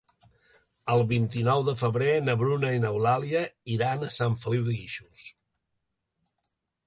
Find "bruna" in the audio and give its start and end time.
2.39-2.71